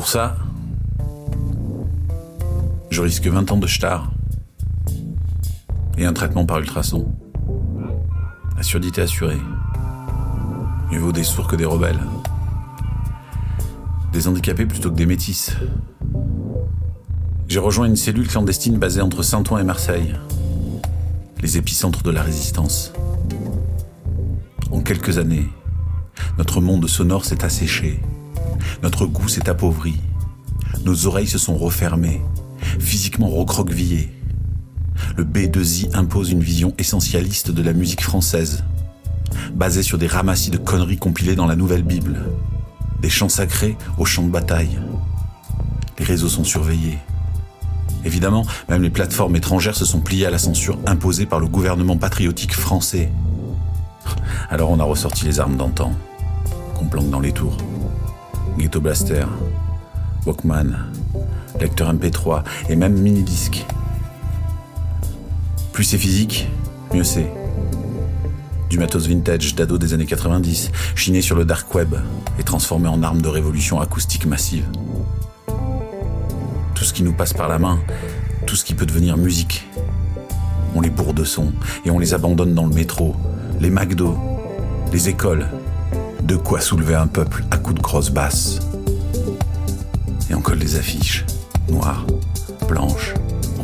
pour 0.00 0.08
ça, 0.08 0.34
je 2.88 3.02
risque 3.02 3.26
20 3.26 3.52
ans 3.52 3.58
de 3.58 3.66
star 3.66 4.10
et 5.98 6.06
un 6.06 6.14
traitement 6.14 6.46
par 6.46 6.58
ultrason. 6.60 7.14
La 8.56 8.62
surdité 8.62 9.02
assurée. 9.02 9.36
Mieux 10.90 11.00
vaut 11.00 11.12
des 11.12 11.22
sourds 11.22 11.48
que 11.48 11.56
des 11.56 11.66
rebelles. 11.66 12.00
Des 14.14 14.26
handicapés 14.26 14.64
plutôt 14.64 14.90
que 14.90 14.96
des 14.96 15.04
métis. 15.04 15.54
J'ai 17.46 17.58
rejoint 17.58 17.84
une 17.84 17.96
cellule 17.96 18.26
clandestine 18.26 18.78
basée 18.78 19.02
entre 19.02 19.22
Saint-Ouen 19.22 19.58
et 19.58 19.64
Marseille. 19.64 20.14
Les 21.42 21.58
épicentres 21.58 22.02
de 22.02 22.10
la 22.10 22.22
résistance. 22.22 22.94
En 24.70 24.80
quelques 24.80 25.18
années, 25.18 25.50
notre 26.38 26.62
monde 26.62 26.88
sonore 26.88 27.26
s'est 27.26 27.44
asséché. 27.44 28.00
Notre 28.82 29.06
goût 29.06 29.28
s'est 29.28 29.48
appauvri. 29.48 29.96
Nos 30.84 31.06
oreilles 31.06 31.26
se 31.26 31.38
sont 31.38 31.56
refermées, 31.56 32.22
physiquement 32.78 33.28
recroquevillées. 33.28 34.10
Le 35.16 35.24
B2I 35.24 35.94
impose 35.94 36.30
une 36.30 36.42
vision 36.42 36.74
essentialiste 36.78 37.50
de 37.50 37.62
la 37.62 37.72
musique 37.72 38.02
française, 38.02 38.64
basée 39.54 39.82
sur 39.82 39.98
des 39.98 40.06
ramassis 40.06 40.50
de 40.50 40.58
conneries 40.58 40.98
compilées 40.98 41.36
dans 41.36 41.46
la 41.46 41.56
Nouvelle 41.56 41.82
Bible, 41.82 42.20
des 43.00 43.10
chants 43.10 43.28
sacrés 43.28 43.76
aux 43.98 44.04
chants 44.04 44.24
de 44.24 44.30
bataille. 44.30 44.78
Les 45.98 46.04
réseaux 46.04 46.28
sont 46.28 46.44
surveillés. 46.44 46.98
Évidemment, 48.04 48.46
même 48.68 48.82
les 48.82 48.90
plateformes 48.90 49.36
étrangères 49.36 49.76
se 49.76 49.84
sont 49.84 50.00
pliées 50.00 50.26
à 50.26 50.30
la 50.30 50.38
censure 50.38 50.78
imposée 50.86 51.26
par 51.26 51.40
le 51.40 51.46
gouvernement 51.46 51.98
patriotique 51.98 52.54
français. 52.54 53.10
Alors 54.48 54.70
on 54.70 54.80
a 54.80 54.84
ressorti 54.84 55.26
les 55.26 55.40
armes 55.40 55.56
d'antan, 55.56 55.92
qu'on 56.74 56.86
planque 56.86 57.10
dans 57.10 57.20
les 57.20 57.32
tours. 57.32 57.56
Ghetto 58.58 58.80
Blaster, 58.80 59.24
Walkman, 60.26 60.76
lecteur 61.60 61.92
MP3 61.92 62.42
et 62.68 62.76
même 62.76 62.98
mini-disque. 62.98 63.64
Plus 65.72 65.84
c'est 65.84 65.98
physique, 65.98 66.48
mieux 66.92 67.04
c'est. 67.04 67.30
Du 68.68 68.78
matos 68.78 69.08
vintage 69.08 69.54
d'ado 69.54 69.78
des 69.78 69.94
années 69.94 70.06
90, 70.06 70.70
chiné 70.94 71.22
sur 71.22 71.36
le 71.36 71.44
dark 71.44 71.74
web 71.74 71.94
et 72.38 72.42
transformé 72.42 72.88
en 72.88 73.02
arme 73.02 73.20
de 73.20 73.28
révolution 73.28 73.80
acoustique 73.80 74.26
massive. 74.26 74.64
Tout 76.74 76.84
ce 76.84 76.92
qui 76.92 77.02
nous 77.02 77.12
passe 77.12 77.32
par 77.32 77.48
la 77.48 77.58
main, 77.58 77.78
tout 78.46 78.56
ce 78.56 78.64
qui 78.64 78.74
peut 78.74 78.86
devenir 78.86 79.16
musique. 79.16 79.68
On 80.74 80.80
les 80.80 80.90
bourre 80.90 81.14
de 81.14 81.24
son 81.24 81.52
et 81.84 81.90
on 81.90 81.98
les 81.98 82.14
abandonne 82.14 82.54
dans 82.54 82.66
le 82.66 82.74
métro, 82.74 83.16
les 83.60 83.70
McDo, 83.70 84.16
les 84.92 85.08
écoles. 85.08 85.48
De 86.30 86.36
quoi 86.36 86.60
soulever 86.60 86.94
un 86.94 87.08
peuple 87.08 87.42
à 87.50 87.56
coups 87.56 87.74
de 87.74 87.82
grosses 87.82 88.12
basses. 88.12 88.60
Et 90.30 90.34
on 90.36 90.40
colle 90.40 90.60
des 90.60 90.76
affiches, 90.76 91.24
noires, 91.68 92.06
blanches, 92.68 93.14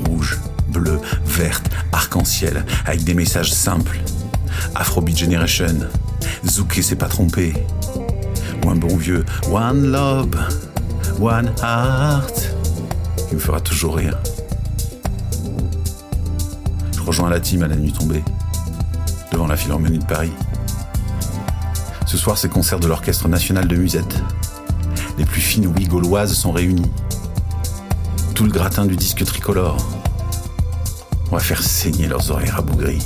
rouges, 0.05 0.37
bleues, 0.71 0.99
vertes, 1.25 1.71
arc-en-ciel, 1.93 2.65
avec 2.85 3.05
des 3.05 3.15
messages 3.15 3.53
simples. 3.53 4.01
Afrobeat 4.75 5.17
Generation, 5.17 5.77
Zouké 6.45 6.83
s'est 6.83 6.97
pas 6.97 7.07
trompé. 7.07 7.53
Ou 8.65 8.71
un 8.71 8.75
bon 8.75 8.97
vieux 8.97 9.25
One 9.53 9.93
Love, 9.93 10.35
One 11.21 11.53
Heart, 11.63 12.53
qui 13.29 13.37
me 13.37 13.41
fera 13.41 13.61
toujours 13.61 13.95
rire. 13.95 14.19
Je 16.97 17.01
rejoins 17.01 17.31
la 17.31 17.39
team 17.39 17.63
à 17.63 17.69
la 17.69 17.77
nuit 17.77 17.93
tombée, 17.93 18.25
devant 19.31 19.47
la 19.47 19.57
Philharmonie 19.57 20.01
de 20.01 20.05
Paris. 20.05 20.33
Ce 22.07 22.17
soir, 22.17 22.39
c'est 22.39 22.49
concert 22.49 22.79
de 22.79 22.87
l'Orchestre 22.87 23.27
National 23.27 23.67
de 23.67 23.75
Musette. 23.75 24.23
Les 25.19 25.25
plus 25.25 25.41
fines 25.41 25.67
ouïes 25.67 25.89
gauloises 25.89 26.33
sont 26.35 26.53
réunies. 26.53 26.91
Tout 28.33 28.45
le 28.45 28.51
gratin 28.51 28.87
du 28.87 28.95
disque 28.95 29.25
tricolore. 29.25 29.77
On 31.33 31.37
va 31.37 31.43
faire 31.43 31.61
saigner 31.61 32.07
leurs 32.07 32.31
oreilles 32.31 32.51
rabougries. 32.51 33.03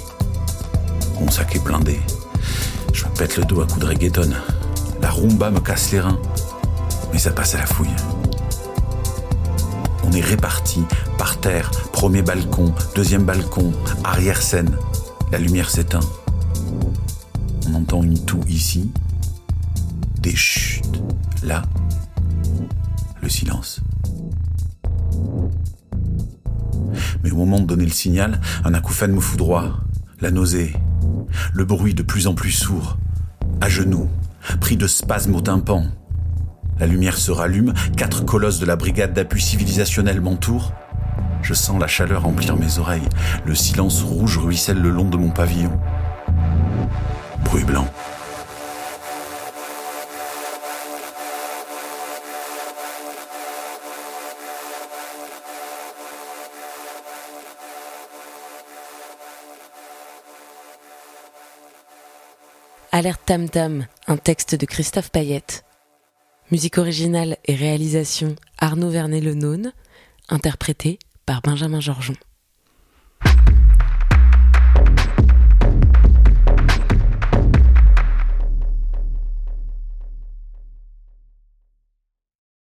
Mon 1.18 1.30
sac 1.30 1.56
est 1.56 1.64
blindé. 1.64 1.98
Je 2.92 3.06
me 3.06 3.10
pète 3.10 3.38
le 3.38 3.44
dos 3.44 3.62
à 3.62 3.66
coups 3.66 3.80
de 3.80 3.86
reggaeton. 3.86 4.32
La 5.00 5.10
rumba 5.10 5.50
me 5.50 5.60
casse 5.60 5.92
les 5.92 6.00
reins. 6.00 6.20
Mais 7.10 7.18
ça 7.18 7.30
passe 7.30 7.54
à 7.54 7.58
la 7.58 7.66
fouille. 7.66 7.88
On 10.04 10.12
est 10.12 10.20
répartis 10.20 10.84
par 11.16 11.38
terre, 11.38 11.70
premier 11.92 12.20
balcon, 12.20 12.74
deuxième 12.94 13.24
balcon, 13.24 13.72
arrière-scène. 14.04 14.76
La 15.32 15.38
lumière 15.38 15.70
s'éteint. 15.70 16.00
On 17.70 17.76
entend 17.76 18.02
une 18.02 18.18
toux 18.18 18.40
ici, 18.48 18.90
des 20.20 20.34
chutes 20.34 21.00
là, 21.44 21.62
le 23.22 23.28
silence. 23.28 23.80
Mais 27.22 27.30
au 27.30 27.36
moment 27.36 27.60
de 27.60 27.66
donner 27.66 27.84
le 27.84 27.92
signal, 27.92 28.40
un 28.64 28.74
acouphène 28.74 29.12
me 29.12 29.20
foudroie, 29.20 29.78
la 30.20 30.32
nausée, 30.32 30.74
le 31.52 31.64
bruit 31.64 31.94
de 31.94 32.02
plus 32.02 32.26
en 32.26 32.34
plus 32.34 32.50
sourd, 32.50 32.98
à 33.60 33.68
genoux, 33.68 34.08
pris 34.60 34.76
de 34.76 34.88
spasmes 34.88 35.36
au 35.36 35.40
tympan. 35.40 35.84
La 36.80 36.86
lumière 36.86 37.18
se 37.18 37.30
rallume, 37.30 37.72
quatre 37.96 38.24
colosses 38.24 38.58
de 38.58 38.66
la 38.66 38.76
brigade 38.76 39.12
d'appui 39.12 39.40
civilisationnel 39.40 40.20
m'entourent. 40.20 40.72
Je 41.42 41.54
sens 41.54 41.80
la 41.80 41.86
chaleur 41.86 42.22
remplir 42.22 42.56
mes 42.56 42.78
oreilles, 42.78 43.08
le 43.46 43.54
silence 43.54 44.02
rouge 44.02 44.38
ruisselle 44.38 44.80
le 44.80 44.90
long 44.90 45.08
de 45.08 45.16
mon 45.16 45.30
pavillon. 45.30 45.78
Alerte 62.92 63.24
Tam 63.24 63.48
Tam, 63.48 63.86
un 64.06 64.16
texte 64.16 64.54
de 64.54 64.66
Christophe 64.66 65.10
Payette. 65.10 65.64
Musique 66.50 66.76
originale 66.76 67.36
et 67.46 67.54
réalisation 67.54 68.36
Arnaud 68.58 68.90
Vernet-Lenône, 68.90 69.72
interprété 70.28 70.98
par 71.24 71.40
Benjamin 71.40 71.80
Georgeon. 71.80 72.14